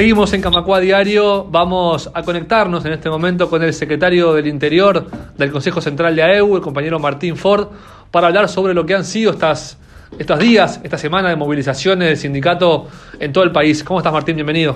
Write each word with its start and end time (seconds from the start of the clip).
seguimos 0.00 0.32
en 0.32 0.40
Camacua 0.40 0.80
Diario. 0.80 1.44
Vamos 1.44 2.10
a 2.14 2.22
conectarnos 2.22 2.86
en 2.86 2.92
este 2.94 3.10
momento 3.10 3.50
con 3.50 3.62
el 3.62 3.74
secretario 3.74 4.32
del 4.32 4.46
Interior 4.46 5.04
del 5.36 5.52
Consejo 5.52 5.82
Central 5.82 6.16
de 6.16 6.22
AEU, 6.22 6.56
el 6.56 6.62
compañero 6.62 6.98
Martín 6.98 7.36
Ford, 7.36 7.68
para 8.10 8.28
hablar 8.28 8.48
sobre 8.48 8.72
lo 8.72 8.86
que 8.86 8.94
han 8.94 9.04
sido 9.04 9.30
estas, 9.30 9.78
estos 10.18 10.38
días, 10.38 10.80
esta 10.82 10.96
semana 10.96 11.28
de 11.28 11.36
movilizaciones 11.36 12.08
del 12.08 12.16
sindicato 12.16 12.86
en 13.18 13.30
todo 13.30 13.44
el 13.44 13.52
país. 13.52 13.84
¿Cómo 13.84 14.00
estás, 14.00 14.10
Martín? 14.10 14.36
Bienvenido. 14.36 14.74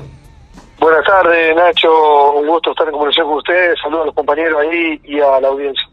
Buenas 0.79 1.07
tardes, 1.07 1.57
Nacho. 1.57 2.33
Un 2.35 2.47
gusto 2.47 2.73
estar 2.73 2.87
en 2.87 2.93
comunicación 2.93 3.27
con 3.27 3.39
ustedes. 3.39 3.79
Saludos 3.83 4.03
a 4.03 4.07
los 4.09 4.15
compañeros 4.15 4.61
ahí 4.61 5.01
y 5.05 5.21
a 5.21 5.41
la 5.41 5.49
audiencia. 5.49 5.89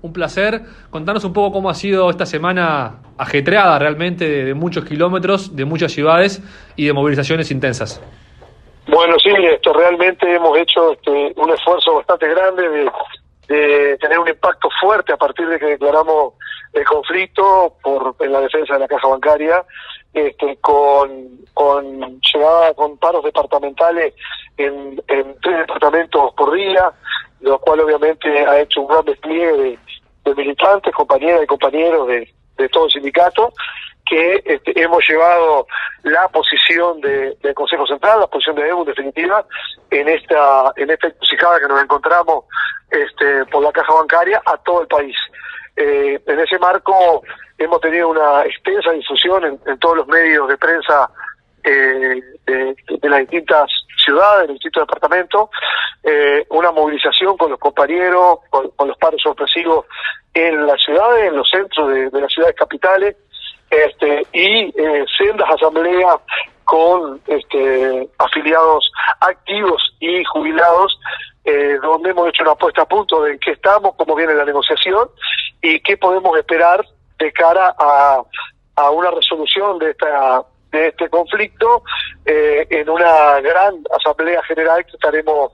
Un 0.00 0.12
placer. 0.12 0.60
Contanos 0.90 1.22
un 1.22 1.32
poco 1.32 1.52
cómo 1.52 1.70
ha 1.70 1.74
sido 1.74 2.10
esta 2.10 2.26
semana 2.26 2.94
ajetreada 3.16 3.78
realmente 3.78 4.28
de, 4.28 4.54
muchos 4.54 4.84
kilómetros, 4.84 5.54
de 5.54 5.66
muchas 5.66 5.92
ciudades 5.92 6.42
y 6.74 6.86
de 6.86 6.92
movilizaciones 6.92 7.52
intensas. 7.52 8.02
Bueno, 8.86 9.16
sí, 9.22 9.30
esto 9.30 9.72
realmente 9.72 10.34
hemos 10.34 10.58
hecho 10.58 10.92
este, 10.92 11.32
un 11.36 11.50
esfuerzo 11.50 11.94
bastante 11.94 12.28
grande 12.28 12.68
de, 12.68 12.90
tener 13.98 14.18
un 14.18 14.28
impacto 14.28 14.68
fuerte 14.80 15.12
a 15.12 15.16
partir 15.16 15.46
de 15.46 15.58
que 15.58 15.66
declaramos 15.66 16.34
el 16.72 16.84
conflicto 16.84 17.76
por 17.82 18.16
en 18.20 18.32
la 18.32 18.40
defensa 18.40 18.74
de 18.74 18.80
la 18.80 18.88
caja 18.88 19.08
bancaria, 19.08 19.62
este, 20.14 20.56
con, 20.56 21.10
con 21.52 22.20
llegada 22.32 22.72
con 22.74 22.96
paros 22.96 23.22
departamentales 23.22 24.14
en, 24.56 24.96
tres 25.06 25.58
departamentos 25.58 26.32
por 26.34 26.54
día, 26.54 26.92
lo 27.40 27.58
cual 27.58 27.80
obviamente 27.80 28.28
ha 28.46 28.60
hecho 28.60 28.80
un 28.80 28.88
gran 28.88 29.04
despliegue 29.04 29.78
de, 30.24 30.34
militantes, 30.34 30.94
compañeras 30.94 31.42
y 31.42 31.46
compañeros 31.46 32.08
de, 32.08 32.32
de 32.56 32.68
todo 32.70 32.86
el 32.86 32.90
sindicato, 32.90 33.52
que 34.12 34.42
este, 34.44 34.78
hemos 34.78 35.02
llevado 35.08 35.66
la 36.02 36.28
posición 36.28 37.00
de, 37.00 37.34
del 37.42 37.54
Consejo 37.54 37.86
Central, 37.86 38.20
la 38.20 38.26
posición 38.26 38.56
de 38.56 38.68
EU 38.68 38.80
en 38.80 38.84
definitiva, 38.84 39.46
en 39.90 40.06
esta 40.06 40.70
en 40.76 40.90
esta 40.90 41.06
encrucijada 41.06 41.58
que 41.58 41.68
nos 41.68 41.82
encontramos 41.82 42.44
este, 42.90 43.46
por 43.46 43.62
la 43.62 43.72
caja 43.72 43.94
bancaria 43.94 44.42
a 44.44 44.58
todo 44.58 44.82
el 44.82 44.88
país. 44.88 45.16
Eh, 45.76 46.20
en 46.26 46.40
ese 46.40 46.58
marco 46.58 47.22
hemos 47.56 47.80
tenido 47.80 48.10
una 48.10 48.44
extensa 48.44 48.92
difusión 48.92 49.58
en, 49.66 49.78
todos 49.78 49.96
los 49.96 50.06
medios 50.08 50.46
de 50.46 50.58
prensa 50.58 51.08
eh, 51.64 52.20
de, 52.44 53.08
las 53.08 53.20
distintas 53.20 53.70
ciudades, 54.04 54.42
de 54.42 54.48
los 54.48 54.54
distintos 54.56 54.82
departamentos, 54.82 55.48
eh, 56.02 56.44
una 56.50 56.70
movilización 56.70 57.38
con 57.38 57.50
los 57.50 57.58
compañeros, 57.58 58.40
con, 58.50 58.88
los 58.88 58.98
paros 58.98 59.22
sorpresivos 59.22 59.86
en 60.34 60.66
las 60.66 60.82
ciudades, 60.82 61.28
en 61.28 61.36
los 61.36 61.48
centros 61.48 62.12
de 62.12 62.20
las 62.20 62.30
ciudades 62.30 62.56
capitales, 62.56 63.16
este, 63.72 64.26
y 64.34 64.64
eh, 64.78 65.04
sendas 65.16 65.48
asambleas 65.48 66.20
con 66.64 67.18
este, 67.26 68.06
afiliados 68.18 68.92
activos 69.20 69.82
y 69.98 70.22
jubilados, 70.24 71.00
eh, 71.44 71.78
donde 71.82 72.10
hemos 72.10 72.28
hecho 72.28 72.42
una 72.42 72.54
puesta 72.54 72.82
a 72.82 72.86
punto 72.86 73.22
de 73.22 73.38
qué 73.38 73.52
estamos, 73.52 73.94
cómo 73.96 74.14
viene 74.14 74.34
la 74.34 74.44
negociación 74.44 75.08
y 75.62 75.80
qué 75.80 75.96
podemos 75.96 76.36
esperar 76.36 76.84
de 77.18 77.32
cara 77.32 77.74
a, 77.78 78.22
a 78.76 78.90
una 78.90 79.10
resolución 79.10 79.78
de 79.78 79.90
esta 79.90 80.42
de 80.70 80.88
este 80.88 81.08
conflicto 81.10 81.82
eh, 82.24 82.66
en 82.70 82.88
una 82.88 83.40
gran 83.40 83.74
asamblea 83.94 84.42
general 84.44 84.84
que 84.86 84.92
estaremos 84.92 85.52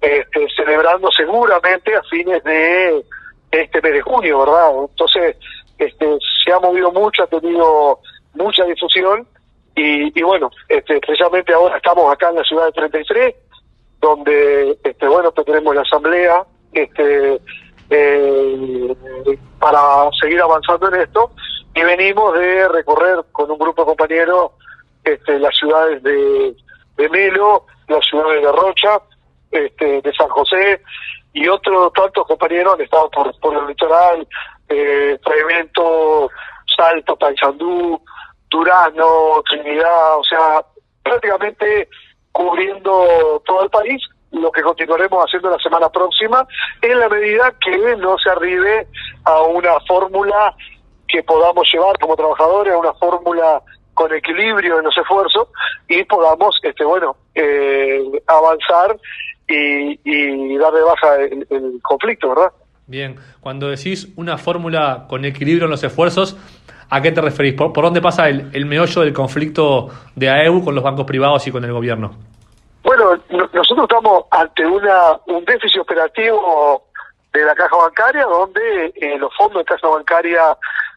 este, 0.00 0.46
celebrando 0.56 1.10
seguramente 1.10 1.94
a 1.94 2.02
fines 2.04 2.42
de 2.44 3.04
este 3.50 3.82
mes 3.82 3.92
de 3.92 4.00
junio, 4.00 4.38
¿verdad? 4.40 4.70
Entonces, 4.88 5.36
este, 5.76 6.18
se 6.50 6.56
ha 6.56 6.58
movido 6.58 6.90
mucho, 6.90 7.22
ha 7.22 7.26
tenido 7.28 8.00
mucha 8.34 8.64
difusión 8.64 9.26
y, 9.76 10.20
bueno, 10.22 10.50
este, 10.68 10.98
precisamente 10.98 11.54
ahora 11.54 11.76
estamos 11.76 12.12
acá 12.12 12.30
en 12.30 12.36
la 12.36 12.44
ciudad 12.44 12.66
de 12.66 12.72
33, 12.72 13.34
donde, 14.00 14.76
este, 14.82 15.06
bueno, 15.06 15.30
tenemos 15.30 15.74
la 15.74 15.82
asamblea, 15.82 16.44
este, 16.72 17.40
eh, 17.88 18.96
para 19.60 20.10
seguir 20.20 20.40
avanzando 20.40 20.88
en 20.88 21.00
esto 21.02 21.30
y 21.74 21.82
venimos 21.82 22.34
de 22.34 22.68
recorrer 22.68 23.20
con 23.30 23.50
un 23.50 23.58
grupo 23.58 23.82
de 23.82 23.86
compañeros 23.86 24.50
este, 25.04 25.38
las 25.38 25.56
ciudades 25.56 26.02
de, 26.02 26.54
Melo, 27.10 27.64
las 27.88 28.04
ciudades 28.04 28.42
de 28.42 28.52
Rocha, 28.52 29.00
este, 29.50 30.02
de 30.02 30.12
San 30.12 30.28
José 30.28 30.82
y 31.32 31.48
otros 31.48 31.92
tantos 31.92 32.26
compañeros 32.26 32.74
han 32.74 32.80
estado 32.82 33.08
por 33.40 33.56
el 33.56 33.66
litoral, 33.68 34.26
eh, 34.70 35.18
Tremento, 35.22 36.30
Salto, 36.76 37.16
Paysandú, 37.16 38.00
Durano, 38.48 39.42
Trinidad, 39.48 40.18
o 40.18 40.24
sea, 40.24 40.64
prácticamente 41.02 41.88
cubriendo 42.32 43.42
todo 43.44 43.64
el 43.64 43.70
país, 43.70 44.02
lo 44.30 44.50
que 44.52 44.62
continuaremos 44.62 45.24
haciendo 45.24 45.50
la 45.50 45.58
semana 45.58 45.88
próxima, 45.88 46.46
en 46.80 46.98
la 47.00 47.08
medida 47.08 47.52
que 47.60 47.96
no 47.96 48.16
se 48.18 48.30
arribe 48.30 48.86
a 49.24 49.42
una 49.42 49.80
fórmula 49.88 50.54
que 51.08 51.22
podamos 51.24 51.68
llevar 51.72 51.98
como 51.98 52.16
trabajadores, 52.16 52.72
a 52.72 52.78
una 52.78 52.94
fórmula 52.94 53.60
con 53.94 54.14
equilibrio 54.14 54.78
en 54.78 54.84
los 54.84 54.96
esfuerzos 54.96 55.48
y 55.88 56.04
podamos, 56.04 56.56
este 56.62 56.84
bueno, 56.84 57.16
eh, 57.34 58.00
avanzar 58.28 58.96
y, 59.48 59.98
y 60.04 60.56
dar 60.56 60.72
de 60.72 60.82
baja 60.82 61.16
el 61.16 61.80
conflicto, 61.82 62.28
¿verdad? 62.28 62.52
Bien, 62.90 63.20
cuando 63.40 63.68
decís 63.68 64.08
una 64.16 64.36
fórmula 64.36 65.06
con 65.08 65.24
equilibrio 65.24 65.66
en 65.66 65.70
los 65.70 65.84
esfuerzos, 65.84 66.36
¿a 66.90 67.00
qué 67.00 67.12
te 67.12 67.20
referís? 67.20 67.54
¿Por, 67.54 67.72
dónde 67.72 68.00
pasa 68.00 68.28
el, 68.28 68.50
el, 68.52 68.66
meollo 68.66 69.02
del 69.02 69.12
conflicto 69.12 69.90
de 70.16 70.28
AEU 70.28 70.64
con 70.64 70.74
los 70.74 70.82
bancos 70.82 71.06
privados 71.06 71.46
y 71.46 71.52
con 71.52 71.64
el 71.64 71.72
gobierno? 71.72 72.16
Bueno, 72.82 73.12
nosotros 73.52 73.86
estamos 73.88 74.24
ante 74.32 74.66
una 74.66 75.12
un 75.26 75.44
déficit 75.44 75.82
operativo 75.82 76.82
de 77.32 77.44
la 77.44 77.54
caja 77.54 77.76
bancaria 77.76 78.24
donde 78.24 78.92
eh, 78.96 79.16
los 79.18 79.32
fondos 79.36 79.60
de 79.60 79.66
caja 79.66 79.86
bancaria 79.86 80.42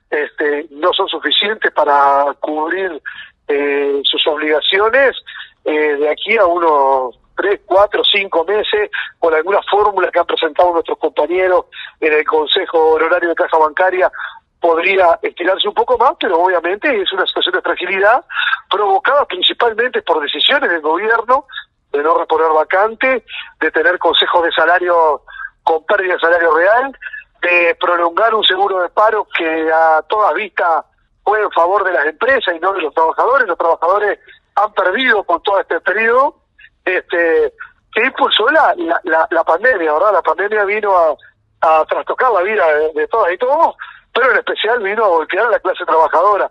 este, 0.09 0.65
no 0.71 0.91
son 0.93 1.07
suficientes 1.07 1.71
para 1.73 2.25
cubrir 2.39 2.99
eh, 3.47 4.01
sus 4.03 4.25
obligaciones 4.25 5.15
eh, 5.63 5.95
de 5.97 6.09
aquí 6.09 6.37
a 6.37 6.45
unos 6.47 7.19
tres, 7.35 7.61
cuatro, 7.65 8.03
cinco 8.03 8.43
meses 8.45 8.89
con 9.19 9.33
alguna 9.33 9.59
fórmula 9.69 10.09
que 10.11 10.19
han 10.19 10.25
presentado 10.25 10.73
nuestros 10.73 10.97
compañeros 10.97 11.65
en 11.99 12.13
el 12.13 12.25
Consejo 12.25 12.93
Honorario 12.93 13.29
de 13.29 13.35
Caja 13.35 13.57
Bancaria 13.57 14.11
podría 14.59 15.19
estirarse 15.21 15.67
un 15.67 15.73
poco 15.73 15.97
más, 15.97 16.13
pero 16.17 16.39
obviamente 16.39 17.01
es 17.01 17.11
una 17.11 17.25
situación 17.27 17.55
de 17.55 17.61
fragilidad 17.61 18.23
provocada 18.69 19.25
principalmente 19.25 20.01
por 20.01 20.21
decisiones 20.21 20.69
del 20.69 20.79
gobierno 20.79 21.47
de 21.91 22.01
no 22.01 22.17
reponer 22.17 22.47
vacante, 22.49 23.25
de 23.59 23.71
tener 23.71 23.99
consejos 23.99 24.43
de 24.43 24.51
salario 24.53 25.21
con 25.63 25.85
pérdida 25.85 26.13
de 26.13 26.19
salario 26.19 26.55
real, 26.55 26.97
de 27.41 27.75
prolongar 27.79 28.33
un 28.33 28.43
seguro 28.43 28.81
de 28.81 28.89
paro 28.89 29.27
que 29.37 29.69
a 29.69 30.01
todas 30.07 30.33
vistas 30.33 30.85
fue 31.23 31.41
en 31.41 31.51
favor 31.51 31.83
de 31.83 31.91
las 31.91 32.05
empresas 32.05 32.55
y 32.55 32.59
no 32.59 32.71
de 32.73 32.81
los 32.81 32.93
trabajadores. 32.93 33.47
Los 33.47 33.57
trabajadores 33.57 34.19
han 34.55 34.73
perdido 34.73 35.23
con 35.25 35.41
todo 35.43 35.59
este 35.59 35.79
periodo 35.81 36.42
este, 36.85 37.53
que 37.93 38.05
impulsó 38.05 38.49
la, 38.49 38.73
la, 39.03 39.27
la, 39.29 39.43
pandemia, 39.43 39.93
¿verdad? 39.93 40.13
La 40.13 40.21
pandemia 40.21 40.65
vino 40.65 40.95
a, 40.95 41.15
a 41.61 41.85
trastocar 41.85 42.31
la 42.31 42.41
vida 42.41 42.65
de, 42.93 43.07
todas 43.07 43.33
y 43.33 43.37
todos, 43.37 43.75
pero 44.13 44.31
en 44.31 44.37
especial 44.37 44.81
vino 44.81 45.05
a 45.05 45.09
golpear 45.09 45.47
a 45.47 45.51
la 45.51 45.59
clase 45.59 45.85
trabajadora. 45.85 46.49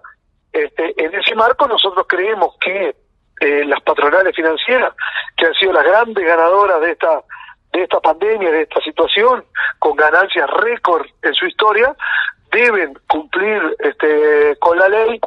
Este, 0.52 0.94
en 1.02 1.14
ese 1.14 1.34
marco 1.34 1.66
nosotros 1.66 2.06
creemos 2.08 2.56
que 2.60 2.94
eh, 3.40 3.64
las 3.64 3.82
patronales 3.82 4.34
financieras, 4.36 4.94
que 5.36 5.46
han 5.46 5.54
sido 5.54 5.72
las 5.72 5.84
grandes 5.84 6.24
ganadoras 6.24 6.80
de 6.80 6.92
esta 6.92 7.22
de 7.72 7.84
esta 7.84 8.00
pandemia, 8.00 8.50
de 8.50 8.62
esta 8.62 8.80
situación, 8.82 9.44
con 9.78 9.96
ganancias 9.96 10.48
récord 10.58 11.06
en 11.22 11.34
su 11.34 11.46
historia, 11.46 11.96
deben 12.50 12.92
cumplir 13.08 13.62
este, 13.78 14.56
con 14.60 14.78
la 14.78 14.88
ley 14.88 15.18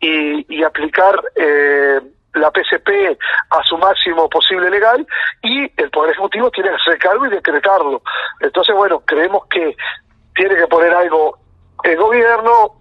y, 0.00 0.56
y 0.56 0.62
aplicar 0.62 1.20
eh, 1.34 2.00
la 2.48 2.50
PCP 2.50 3.18
a 3.50 3.62
su 3.64 3.76
máximo 3.78 4.28
posible 4.28 4.70
legal 4.70 5.06
y 5.42 5.70
el 5.80 5.90
Poder 5.90 6.12
Ejecutivo 6.12 6.50
tiene 6.50 6.70
que 6.70 6.76
hacer 6.76 6.98
cargo 6.98 7.26
y 7.26 7.30
decretarlo. 7.30 8.02
Entonces, 8.40 8.74
bueno, 8.74 9.00
creemos 9.00 9.46
que 9.46 9.76
tiene 10.34 10.56
que 10.56 10.66
poner 10.66 10.94
algo 10.94 11.38
el 11.84 11.96
gobierno, 11.96 12.74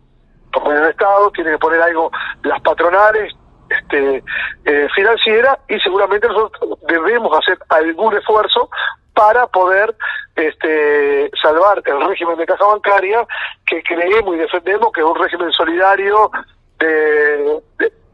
el 0.65 0.89
Estado, 0.89 1.31
tiene 1.31 1.51
que 1.51 1.57
poner 1.57 1.81
algo 1.81 2.11
las 2.43 2.61
patronales, 2.61 3.33
este, 3.69 4.23
eh, 4.65 4.87
financiera 4.95 5.59
y 5.67 5.77
seguramente 5.79 6.27
nosotros 6.27 6.79
debemos 6.87 7.37
hacer 7.37 7.57
algún 7.69 8.15
esfuerzo 8.15 8.69
para 9.13 9.45
poder 9.47 9.93
este, 10.35 11.29
salvar 11.41 11.81
el 11.83 12.07
régimen 12.07 12.37
de 12.37 12.45
caja 12.45 12.65
bancaria 12.65 13.25
que 13.65 13.83
creemos 13.83 14.35
y 14.35 14.39
defendemos 14.39 14.91
que 14.93 15.01
es 15.01 15.05
un 15.05 15.15
régimen 15.15 15.51
solidario 15.51 16.31
de 16.79 17.61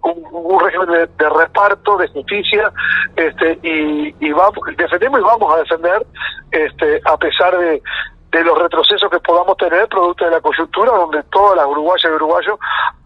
un, 0.03 0.59
régimen 0.59 1.09
de, 1.17 1.29
reparto, 1.29 1.97
de 1.97 2.07
justicia, 2.09 2.71
este, 3.15 3.59
y, 3.63 4.31
vamos, 4.31 4.59
defendemos 4.77 5.19
y 5.19 5.23
vamos 5.23 5.53
a 5.53 5.59
defender, 5.59 6.05
este, 6.51 7.01
a 7.05 7.17
pesar 7.17 7.57
de, 7.57 7.81
de 8.31 8.43
los 8.43 8.57
retrocesos 8.57 9.09
que 9.09 9.19
podamos 9.19 9.55
tener 9.57 9.87
producto 9.87 10.25
de 10.25 10.31
la 10.31 10.41
coyuntura, 10.41 10.91
donde 10.91 11.23
todas 11.31 11.57
las 11.57 11.67
uruguayas 11.67 12.11
y 12.11 12.15
uruguayos, 12.15 12.59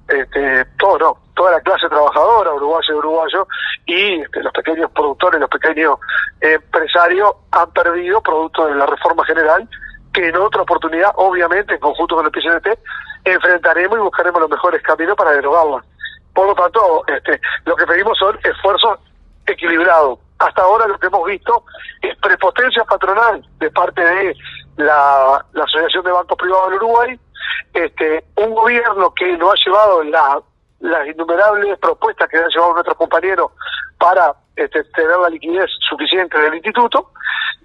este, 0.07 0.65
todo 0.79 0.97
no, 0.97 1.17
toda 1.35 1.51
la 1.51 1.61
clase 1.61 1.87
trabajadora 1.89 2.53
uruguaya 2.53 2.87
y 2.89 2.93
uruguayo, 2.93 3.47
y 3.85 4.21
este, 4.21 4.41
los 4.41 4.53
pequeños 4.53 4.89
productores, 4.91 5.39
los 5.39 5.49
pequeño 5.49 5.99
empresario 6.39 7.35
han 7.51 7.71
perdido 7.71 8.21
producto 8.21 8.67
de 8.67 8.75
la 8.75 8.85
reforma 8.85 9.25
general 9.25 9.67
que 10.13 10.29
en 10.29 10.35
otra 10.37 10.63
oportunidad, 10.63 11.11
obviamente, 11.15 11.75
en 11.75 11.79
conjunto 11.79 12.15
con 12.15 12.25
el 12.25 12.31
PCNT, 12.31 12.79
enfrentaremos 13.23 13.99
y 13.99 14.01
buscaremos 14.01 14.41
los 14.41 14.49
mejores 14.49 14.81
caminos 14.81 15.15
para 15.15 15.31
derogarla. 15.31 15.83
Por 16.37 16.45
lo 16.45 16.53
tanto, 16.53 17.03
este, 17.07 17.41
lo 17.65 17.75
que 17.75 17.87
pedimos 17.87 18.15
son 18.19 18.37
esfuerzos 18.43 18.99
equilibrados. 19.47 20.19
Hasta 20.37 20.61
ahora 20.61 20.85
lo 20.85 20.99
que 20.99 21.07
hemos 21.07 21.25
visto 21.25 21.63
es 21.99 22.15
prepotencia 22.17 22.83
patronal 22.83 23.43
de 23.57 23.71
parte 23.71 24.01
de 24.01 24.35
la, 24.75 25.43
Asociación 25.55 26.03
de 26.03 26.11
Bancos 26.11 26.37
Privados 26.37 26.69
del 26.69 26.77
Uruguay, 26.77 27.19
este, 27.73 28.23
un 28.35 28.53
gobierno 28.53 29.11
que 29.15 29.35
no 29.35 29.49
ha 29.49 29.55
llevado 29.65 30.03
la, 30.03 30.39
las 30.81 31.07
innumerables 31.07 31.79
propuestas 31.79 32.29
que 32.29 32.37
han 32.37 32.49
llevado 32.49 32.73
nuestros 32.73 32.97
compañeros 32.97 33.53
para 33.97 34.35
este, 34.55 34.83
tener 34.83 35.17
la 35.17 35.29
liquidez 35.29 35.71
suficiente 35.89 36.37
del 36.37 36.53
instituto. 36.53 37.13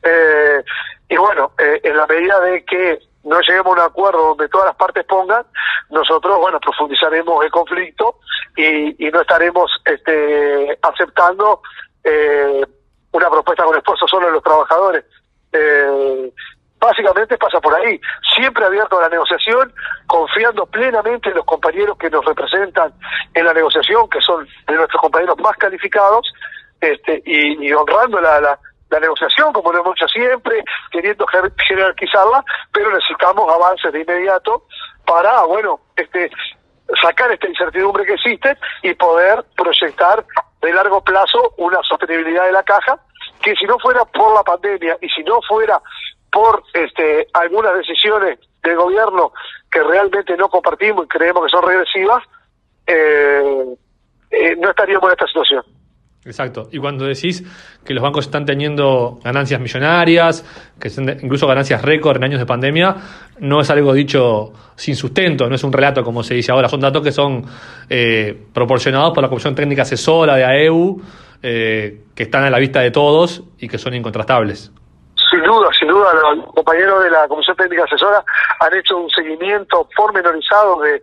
Eh, 0.02 0.64
y 1.10 1.16
bueno, 1.18 1.52
eh, 1.58 1.78
en 1.84 1.94
la 1.94 2.06
medida 2.06 2.40
de 2.40 2.64
que 2.64 3.00
no 3.24 3.40
lleguemos 3.40 3.66
a 3.66 3.80
un 3.80 3.90
acuerdo 3.90 4.28
donde 4.28 4.48
todas 4.48 4.66
las 4.66 4.76
partes 4.76 5.04
pongan, 5.04 5.44
nosotros, 5.90 6.38
bueno, 6.38 6.58
profundizaremos 6.60 7.44
el 7.44 7.50
conflicto 7.50 8.16
y, 8.56 9.06
y 9.06 9.10
no 9.10 9.20
estaremos 9.20 9.70
este, 9.84 10.78
aceptando 10.82 11.60
eh, 12.02 12.64
una 13.12 13.30
propuesta 13.30 13.64
con 13.64 13.76
esfuerzo 13.76 14.06
solo 14.08 14.26
de 14.26 14.32
los 14.32 14.42
trabajadores. 14.42 15.04
Eh, 15.52 16.32
básicamente 16.80 17.38
pasa 17.38 17.60
por 17.60 17.74
ahí, 17.76 18.00
siempre 18.34 18.64
abierto 18.64 18.98
a 18.98 19.02
la 19.02 19.08
negociación, 19.08 19.72
confiando 20.06 20.66
plenamente 20.66 21.28
en 21.28 21.36
los 21.36 21.44
compañeros 21.44 21.96
que 21.96 22.10
nos 22.10 22.25
representan 22.25 22.92
en 23.34 23.44
la 23.44 23.54
negociación, 23.54 24.08
que 24.08 24.20
son 24.20 24.48
de 24.66 24.75
nuestros 24.75 25.00
compañeros 25.00 25.38
más 25.38 25.56
calificados, 25.58 26.32
este, 26.80 27.22
y, 27.25 27.68
y 27.68 27.72
honrando 27.72 28.20
la, 28.20 28.40
la, 28.40 28.58
la 28.92 29.00
negociación, 29.00 29.52
como 29.52 29.72
lo 29.72 29.80
hemos 29.80 29.96
hecho 29.96 30.06
siempre, 30.08 30.62
queriendo 30.90 31.26
jerarquizarla, 31.26 32.44
pero 32.72 32.92
necesitamos 32.92 33.52
avances 33.52 33.92
de 33.92 34.00
inmediato 34.02 34.66
para, 35.06 35.42
bueno, 35.44 35.80
este 35.96 36.30
sacar 37.00 37.32
esta 37.32 37.48
incertidumbre 37.48 38.04
que 38.04 38.14
existe 38.14 38.56
y 38.82 38.92
poder 38.94 39.44
proyectar 39.56 40.24
de 40.60 40.72
largo 40.72 41.02
plazo 41.02 41.54
una 41.56 41.80
sostenibilidad 41.82 42.44
de 42.44 42.52
la 42.52 42.62
caja 42.62 43.00
que 43.40 43.54
si 43.56 43.64
no 43.64 43.78
fuera 43.78 44.04
por 44.04 44.34
la 44.34 44.42
pandemia 44.42 44.98
y 45.00 45.08
si 45.08 45.22
no 45.22 45.40
fuera 45.48 45.80
por 46.30 46.62
este 46.74 47.26
algunas 47.32 47.74
decisiones 47.74 48.38
del 48.62 48.76
gobierno 48.76 49.32
que 49.70 49.82
realmente 49.82 50.36
no 50.36 50.48
compartimos 50.50 51.06
y 51.06 51.08
creemos 51.08 51.44
que 51.44 51.56
son 51.56 51.66
regresivas, 51.66 52.22
eh, 52.86 53.64
eh, 54.30 54.56
no 54.58 54.70
estaríamos 54.70 55.04
en 55.04 55.12
esta 55.12 55.26
situación. 55.26 55.64
Exacto. 56.24 56.69
Y 56.70 56.78
cuando 56.78 57.04
decís 57.04 57.42
que 57.84 57.94
los 57.94 58.02
bancos 58.02 58.26
están 58.26 58.44
teniendo 58.44 59.19
ganancias 59.24 59.60
millonarias, 59.60 60.44
que 60.80 60.88
son 60.88 61.08
incluso 61.08 61.48
ganancias 61.48 61.82
récord 61.82 62.16
en 62.19 62.24
años 62.24 62.38
de 62.38 62.46
pandemia, 62.46 62.94
no 63.40 63.60
es 63.60 63.70
algo 63.70 63.92
dicho 63.92 64.52
sin 64.76 64.94
sustento, 64.94 65.48
no 65.48 65.56
es 65.56 65.64
un 65.64 65.72
relato 65.72 66.04
como 66.04 66.22
se 66.22 66.34
dice 66.34 66.52
ahora, 66.52 66.69
son 66.69 66.80
datos 66.80 67.02
que 67.02 67.10
son 67.10 67.44
eh, 67.90 68.40
proporcionados 68.54 69.12
por 69.12 69.22
la 69.22 69.28
Comisión 69.28 69.54
Técnica 69.56 69.82
Asesora 69.82 70.36
de 70.36 70.44
AEU, 70.44 71.02
eh, 71.42 72.04
que 72.14 72.22
están 72.22 72.44
a 72.44 72.50
la 72.50 72.58
vista 72.58 72.80
de 72.80 72.92
todos 72.92 73.42
y 73.58 73.68
que 73.68 73.78
son 73.78 73.94
incontrastables. 73.94 74.70
Sin 75.28 75.42
duda, 75.42 75.70
sin 75.76 75.88
duda, 75.88 76.08
los 76.14 76.54
compañeros 76.54 77.02
de 77.02 77.10
la 77.10 77.26
Comisión 77.26 77.56
Técnica 77.56 77.82
Asesora 77.84 78.22
han 78.60 78.75
hecho 78.78 78.96
un 78.96 79.10
seguimiento 79.10 79.88
pormenorizado 79.96 80.80
de 80.82 81.02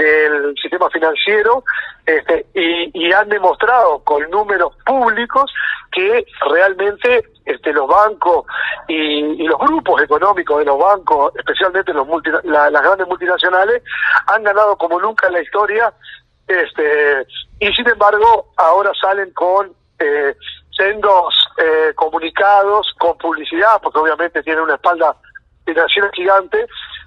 del 0.00 0.54
sistema 0.60 0.88
financiero 0.90 1.64
este, 2.06 2.46
y, 2.54 3.12
han 3.12 3.28
demostrado 3.28 4.02
con 4.04 4.28
números 4.30 4.72
públicos 4.86 5.52
que 5.92 6.24
realmente 6.48 7.24
este, 7.44 7.72
los 7.72 7.88
bancos 7.88 8.46
y, 8.88 9.46
los 9.46 9.58
grupos 9.58 10.02
económicos 10.02 10.58
de 10.58 10.64
los 10.64 10.78
bancos, 10.78 11.32
especialmente 11.36 11.92
los 11.92 12.06
las 12.44 12.82
grandes 12.82 13.06
multinacionales, 13.06 13.82
han 14.26 14.42
ganado 14.42 14.76
como 14.76 15.00
nunca 15.00 15.26
en 15.26 15.34
la 15.34 15.42
historia 15.42 15.92
este, 16.46 17.26
y 17.60 17.72
sin 17.72 17.88
embargo 17.88 18.52
ahora 18.56 18.92
salen 19.00 19.32
con 19.32 19.72
eh, 19.98 20.34
sendos 20.76 21.34
eh, 21.58 21.92
comunicados, 21.94 22.92
con 22.98 23.16
publicidad, 23.18 23.80
porque 23.82 23.98
obviamente 23.98 24.42
tienen 24.42 24.64
una 24.64 24.74
espalda 24.74 25.14
financiera 25.72 26.10
gigante, 26.14 26.66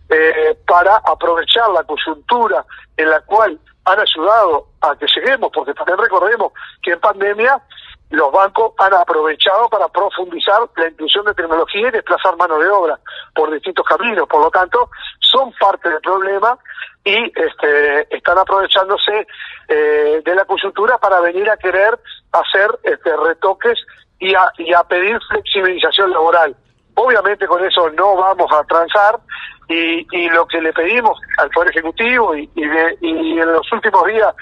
eh, 0.10 0.58
para 0.68 0.98
aprovechar 0.98 1.70
la 1.70 1.84
coyuntura 1.84 2.66
en 2.98 3.10
la 3.10 3.22
cual 3.22 3.60
han 3.86 4.00
ayudado 4.00 4.68
a 4.82 4.96
que 4.96 5.08
lleguemos, 5.16 5.52
porque 5.54 5.74
también 5.74 5.98
recordemos 5.98 6.54
que 6.82 6.92
en 6.92 7.00
pandemia 7.00 7.62
los 8.10 8.32
bancos 8.32 8.74
han 8.78 8.94
aprovechado 8.94 9.68
para 9.70 9.88
profundizar 9.88 10.62
la 10.76 10.88
inclusión 10.88 11.26
de 11.26 11.34
tecnología 11.34 11.88
y 11.88 11.92
desplazar 11.92 12.38
mano 12.38 12.60
de 12.60 12.70
obra 12.70 13.00
por 13.34 13.52
distintos 13.52 13.86
caminos. 13.88 14.28
Por 14.28 14.42
lo 14.42 14.52
tanto, 14.52 14.90
son 15.20 15.52
parte 15.60 15.90
del 15.90 16.00
problema 16.02 16.58
y 17.04 17.32
este, 17.36 18.16
están 18.16 18.38
aprovechándose 18.38 19.28
eh, 19.68 20.22
de 20.24 20.36
la 20.36 20.46
coyuntura 20.46 20.98
para 21.00 21.22
venir 21.22 21.50
a 21.50 21.58
querer 21.58 21.98
hacer 22.32 22.70
este, 22.84 23.18
retoques 23.18 23.80
y 24.20 24.36
a, 24.36 24.52
y 24.60 24.74
a 24.74 24.84
pedir 24.84 25.20
flexibilización 25.30 26.12
laboral. 26.12 26.56
Obviamente 26.96 27.48
con 27.48 27.64
eso 27.66 27.90
no 27.92 28.16
vamos 28.16 28.52
a 28.52 28.64
transar 28.66 29.20
y, 29.68 30.06
y 30.12 30.30
lo 30.30 30.46
que 30.46 30.62
le 30.62 30.74
pedimos 30.74 31.20
al 31.38 31.50
Poder 31.50 31.70
Ejecutivo 31.70 32.36
y, 32.36 32.50
y, 32.56 33.40
en 33.40 33.52
los 33.52 33.72
últimos 33.72 34.06
días 34.06 34.34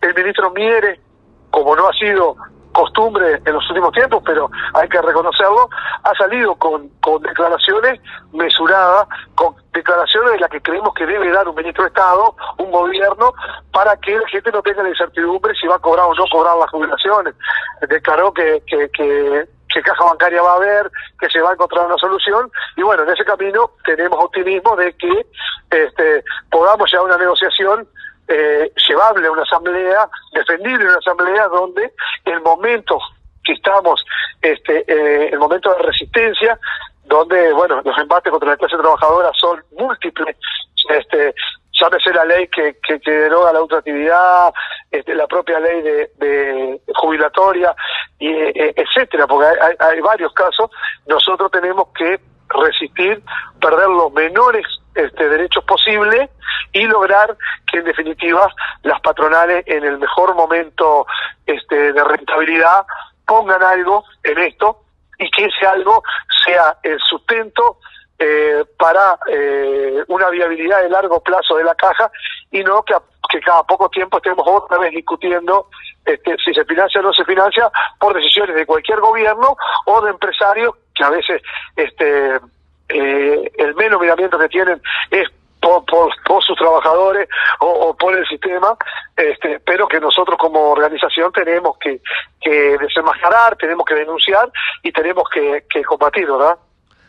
el 0.00 0.14
ministro 0.14 0.50
Miere, 0.52 1.00
como 1.50 1.74
no 1.76 1.88
ha 1.88 1.92
sido 1.92 2.36
costumbre 2.72 3.40
en 3.44 3.52
los 3.52 3.68
últimos 3.70 3.92
tiempos, 3.92 4.22
pero 4.24 4.48
hay 4.74 4.88
que 4.88 5.02
reconocerlo, 5.02 5.68
ha 6.04 6.14
salido 6.14 6.54
con, 6.54 6.88
declaraciones 7.22 8.00
mesuradas, 8.32 9.08
con 9.34 9.56
declaraciones 9.72 10.32
de 10.32 10.38
las 10.38 10.50
que 10.50 10.60
creemos 10.60 10.94
que 10.94 11.06
debe 11.06 11.30
dar 11.32 11.48
un 11.48 11.56
ministro 11.56 11.82
de 11.82 11.88
Estado, 11.88 12.36
un 12.58 12.70
gobierno, 12.70 13.32
para 13.72 13.96
que 13.96 14.16
la 14.16 14.28
gente 14.28 14.52
no 14.52 14.62
tenga 14.62 14.84
la 14.84 14.90
incertidumbre 14.90 15.54
si 15.60 15.66
va 15.66 15.76
a 15.76 15.80
cobrar 15.80 16.06
o 16.06 16.14
no 16.14 16.24
cobrar 16.30 16.56
las 16.56 16.70
jubilaciones. 16.70 17.34
Declaró 17.88 18.32
que, 18.32 18.62
que 18.66 19.48
que 19.72 19.82
caja 19.82 20.04
bancaria 20.04 20.42
va 20.42 20.52
a 20.52 20.56
haber, 20.56 20.90
que 21.20 21.28
se 21.28 21.40
va 21.40 21.50
a 21.50 21.52
encontrar 21.52 21.86
una 21.86 21.96
solución. 21.98 22.50
Y 22.76 22.82
bueno, 22.82 23.02
en 23.02 23.10
ese 23.10 23.24
camino 23.24 23.72
tenemos 23.84 24.22
optimismo 24.22 24.76
de 24.76 24.92
que 24.94 25.26
este, 25.70 26.24
podamos 26.50 26.90
llevar 26.90 27.06
una 27.06 27.18
negociación 27.18 27.88
eh, 28.28 28.70
llevable 28.88 29.26
a 29.26 29.32
una 29.32 29.42
asamblea, 29.42 30.08
defendible 30.32 30.84
en 30.84 30.90
una 30.90 30.98
asamblea 30.98 31.48
donde 31.48 31.92
el 32.24 32.40
momento 32.42 32.98
que 33.44 33.54
estamos, 33.54 34.04
este, 34.42 34.84
eh, 34.86 35.30
el 35.32 35.38
momento 35.38 35.72
de 35.74 35.82
resistencia, 35.82 36.58
donde 37.04 37.52
bueno 37.54 37.80
los 37.82 37.98
embates 37.98 38.30
contra 38.30 38.50
la 38.50 38.56
clase 38.58 38.76
trabajadora 38.76 39.30
son 39.34 39.62
múltiples, 39.78 40.36
este, 40.90 41.34
llámese 41.80 42.12
la 42.12 42.24
ley 42.24 42.48
que, 42.48 42.76
que, 42.86 43.00
que 43.00 43.10
deroga 43.10 43.52
la 43.52 43.62
ultraactividad, 43.62 44.52
este, 44.90 45.14
la 45.14 45.26
propia 45.26 45.58
ley 45.60 45.80
de, 45.80 46.10
de 46.16 46.80
jubilatoria, 46.94 47.74
y, 48.18 48.28
eh, 48.28 48.74
etcétera, 48.76 49.26
porque 49.26 49.46
hay, 49.46 49.74
hay, 49.78 50.00
varios 50.00 50.32
casos, 50.32 50.70
nosotros 51.06 51.50
tenemos 51.50 51.88
que 51.94 52.20
resistir, 52.48 53.22
perder 53.60 53.88
los 53.88 54.12
menores 54.12 54.66
este, 54.94 55.28
derechos 55.28 55.64
posibles 55.64 56.30
y 56.72 56.84
lograr 56.86 57.36
que 57.70 57.78
en 57.78 57.84
definitiva 57.84 58.48
las 58.82 59.00
patronales 59.00 59.64
en 59.66 59.84
el 59.84 59.98
mejor 59.98 60.34
momento 60.34 61.06
este, 61.46 61.92
de 61.92 62.04
rentabilidad 62.04 62.84
pongan 63.26 63.62
algo 63.62 64.04
en 64.24 64.38
esto 64.38 64.82
y 65.18 65.30
que 65.30 65.44
ese 65.44 65.66
algo 65.66 66.02
sea 66.44 66.78
el 66.82 66.98
sustento 67.00 67.78
eh, 68.18 68.64
para 68.76 69.18
eh, 69.30 70.02
una 70.08 70.28
viabilidad 70.30 70.82
de 70.82 70.88
largo 70.88 71.22
plazo 71.22 71.56
de 71.56 71.64
la 71.64 71.74
caja 71.74 72.10
y 72.50 72.64
no 72.64 72.82
que, 72.82 72.94
cada 73.40 73.62
poco 73.64 73.88
tiempo 73.88 74.18
estemos 74.18 74.46
otra 74.46 74.78
vez 74.78 74.92
discutiendo 74.92 75.68
este, 76.04 76.36
si 76.44 76.54
se 76.54 76.64
financia 76.64 77.00
o 77.00 77.04
no 77.04 77.12
se 77.12 77.24
financia 77.24 77.70
por 77.98 78.14
decisiones 78.14 78.56
de 78.56 78.66
cualquier 78.66 79.00
gobierno 79.00 79.56
o 79.86 80.00
de 80.00 80.10
empresarios 80.10 80.74
que 80.94 81.04
a 81.04 81.10
veces 81.10 81.42
este 81.76 82.36
eh, 82.88 83.52
el 83.58 83.74
menos 83.74 84.00
miramiento 84.00 84.38
que 84.38 84.48
tienen 84.48 84.80
es 85.10 85.28
por, 85.60 85.84
por, 86.24 86.44
sus 86.44 86.56
trabajadores 86.56 87.28
o, 87.60 87.94
por 87.96 88.16
el 88.16 88.26
sistema, 88.26 88.76
este, 89.16 89.60
pero 89.60 89.88
que 89.88 90.00
nosotros 90.00 90.38
como 90.38 90.70
organización 90.70 91.32
tenemos 91.32 91.76
que, 91.78 92.00
que 92.40 92.78
desenmascarar, 92.78 93.56
tenemos 93.56 93.84
que 93.84 93.94
denunciar 93.94 94.50
y 94.82 94.92
tenemos 94.92 95.28
que, 95.28 95.64
que 95.68 95.82
combatir, 95.82 96.30
¿verdad? 96.30 96.56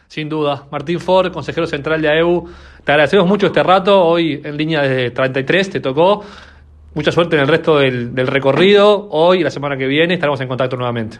Sin 0.09 0.27
duda. 0.27 0.65
Martín 0.71 0.99
Ford, 0.99 1.31
consejero 1.31 1.67
central 1.67 2.01
de 2.01 2.09
AEU, 2.09 2.49
te 2.83 2.91
agradecemos 2.91 3.27
mucho 3.27 3.45
este 3.45 3.61
rato. 3.61 4.03
Hoy 4.03 4.41
en 4.43 4.57
línea 4.57 4.81
de 4.81 5.11
33 5.11 5.69
te 5.69 5.79
tocó. 5.79 6.25
Mucha 6.95 7.11
suerte 7.11 7.35
en 7.35 7.43
el 7.43 7.47
resto 7.47 7.77
del, 7.77 8.15
del 8.15 8.25
recorrido. 8.25 9.07
Hoy 9.11 9.41
y 9.41 9.43
la 9.43 9.51
semana 9.51 9.77
que 9.77 9.85
viene 9.85 10.15
estaremos 10.15 10.41
en 10.41 10.47
contacto 10.47 10.77
nuevamente. 10.77 11.19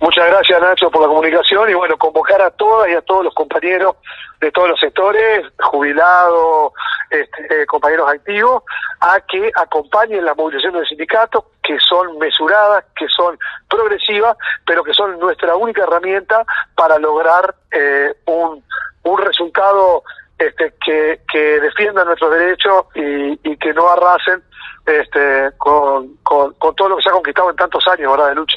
Muchas 0.00 0.26
gracias 0.28 0.62
Nacho 0.62 0.90
por 0.90 1.02
la 1.02 1.08
comunicación 1.08 1.68
y 1.68 1.74
bueno, 1.74 1.98
convocar 1.98 2.40
a 2.40 2.50
todas 2.50 2.88
y 2.88 2.94
a 2.94 3.02
todos 3.02 3.22
los 3.22 3.34
compañeros 3.34 3.96
de 4.40 4.50
todos 4.50 4.70
los 4.70 4.80
sectores, 4.80 5.44
jubilados, 5.58 6.72
este, 7.10 7.66
compañeros 7.66 8.08
activos, 8.08 8.62
a 9.00 9.20
que 9.20 9.52
acompañen 9.54 10.24
las 10.24 10.34
movilizaciones 10.38 10.80
del 10.80 10.88
sindicato, 10.88 11.50
que 11.62 11.76
son 11.86 12.16
mesuradas, 12.18 12.86
que 12.96 13.06
son 13.08 13.38
progresivas, 13.68 14.38
pero 14.64 14.82
que 14.82 14.94
son 14.94 15.18
nuestra 15.18 15.54
única 15.54 15.82
herramienta 15.82 16.46
para 16.74 16.98
lograr 16.98 17.54
eh, 17.70 18.14
un, 18.24 18.64
un 19.02 19.18
resultado 19.18 20.02
este, 20.38 20.72
que, 20.82 21.20
que 21.30 21.60
defienda 21.60 22.06
nuestros 22.06 22.32
derechos 22.32 22.86
y, 22.94 23.36
que 23.58 23.74
no 23.74 23.86
arrasen 23.90 24.42
este, 24.86 25.50
con, 25.58 26.16
con, 26.22 26.54
con 26.54 26.74
todo 26.74 26.88
lo 26.88 26.96
que 26.96 27.02
se 27.02 27.10
ha 27.10 27.12
conquistado 27.12 27.50
en 27.50 27.56
tantos 27.56 27.86
años 27.86 28.12
¿verdad? 28.12 28.28
de 28.30 28.34
lucha. 28.36 28.56